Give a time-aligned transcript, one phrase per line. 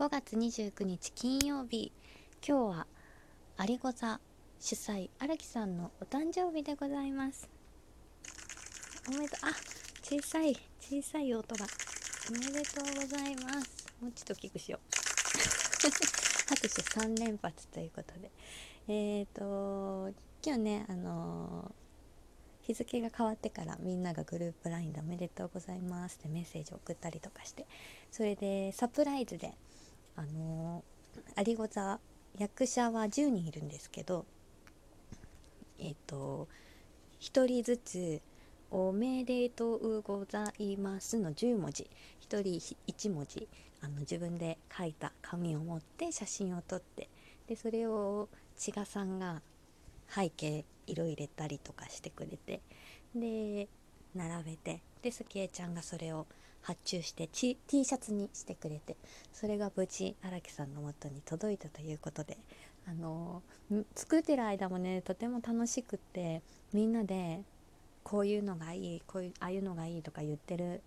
[0.00, 1.92] 5月29日金曜日。
[2.42, 2.86] 今日は
[3.68, 4.18] 有子座
[4.58, 7.50] 主催荒木さんのお誕生日でございます。
[9.08, 9.40] おめでとう。
[9.42, 9.52] あ
[10.02, 11.66] 小さい小さい音が。
[12.30, 13.92] おめでとうございます。
[14.00, 14.96] もうちょっと大きくしよう。
[16.48, 18.30] 拍手3連発ということで。
[18.88, 27.66] えっ、ー、と今日ねあのー、日付が変わってからみんながグループ LINE でおめでとうございますってメッセージを送ったりとかして。
[28.10, 29.52] それでサプライズで
[30.20, 31.98] あのー、有子座
[32.36, 34.26] 役者は10人いるんですけど
[35.78, 36.46] えっ、と
[37.20, 38.20] 1人ずつ
[38.70, 41.88] 「おめでとうございます」の10文字。
[42.28, 43.48] 1人1文字。
[43.80, 47.08] あの自分で書いた紙を持って写真を撮って
[47.46, 49.40] でそれを千賀さんが
[50.06, 52.60] 背景色入れたりとかしてくれて
[53.14, 53.68] で
[54.14, 56.26] 並べてですきえちゃんがそれを
[56.62, 58.96] 発注して T, T シャツにしてくれて
[59.32, 62.38] それが無事荒木さんのもとに届いたということで
[62.86, 63.42] あの
[63.94, 67.40] 作ってる間もねとても楽しくってみんなで
[68.02, 70.82] こういうのがいいこういうああいうのがいいとか言ってる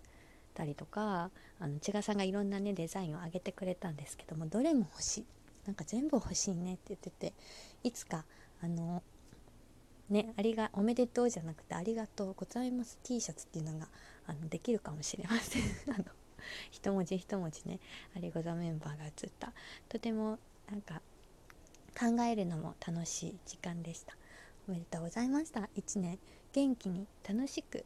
[0.54, 5.24] たりとかあの千賀さんがいろんなねデザインを上げてくれたんですけどもどれも欲しい。
[5.66, 7.32] なんか全部欲しいねって言ってて
[7.82, 8.26] いつか
[8.62, 9.02] あの
[10.10, 13.88] ねありがおめでとうじゃなくてありがとうございます T シャツっていうのが
[14.26, 15.62] あのできるかもしれません。
[15.94, 16.04] あの
[16.70, 17.80] 一文字一文字ね
[18.16, 19.52] ありござメンバーが写った。
[19.88, 20.38] とても
[20.70, 21.02] なんか
[21.98, 24.16] 考えるのも楽しい時間でした。
[24.68, 25.68] おめでとうございました。
[25.76, 26.18] 1年
[26.52, 27.84] 元気に楽しく、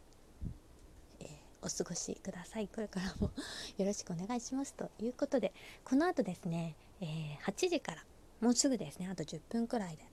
[1.21, 1.29] えー、
[1.63, 2.69] お過ごしください。
[2.69, 3.31] これからも
[3.79, 4.75] よろしくお願いします。
[4.75, 5.53] ということで
[5.85, 8.05] この後ですね、えー、8時から
[8.41, 10.05] もうすぐですねあと10分くらいで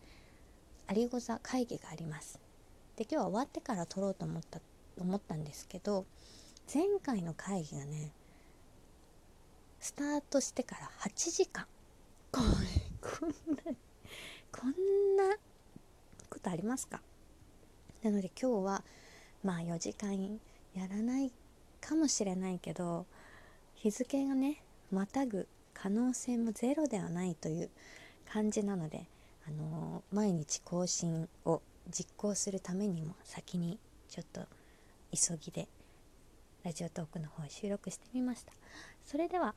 [0.93, 2.39] 有子座会議があります。
[2.95, 4.59] で今日は終わってから撮ろうと思った
[4.97, 6.05] 思ったんですけど
[6.73, 8.11] 前回の会議がね
[9.79, 11.65] スタートしてから8時間。
[12.31, 12.41] こ
[13.01, 13.63] こんな
[14.51, 14.71] こん
[15.17, 15.35] な
[16.29, 17.01] ことありますか？
[18.03, 18.83] なので今日は
[19.43, 20.39] まあ4時間
[20.73, 21.31] やらない
[21.81, 23.05] かもしれないけど
[23.75, 27.69] 日付がねまたぐ可能性もゼロではないという
[28.31, 29.05] 感じなので、
[29.47, 33.79] あの、毎日更新を実行するためにも先に
[34.09, 34.41] ちょっと
[35.11, 35.67] 急ぎで
[36.63, 38.53] ラジオトークの方収録してみました。
[39.05, 39.53] それでは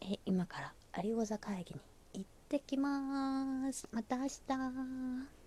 [0.00, 1.80] え今から有子座会議に
[2.14, 3.88] 行ってきます。
[3.92, 5.41] また明日。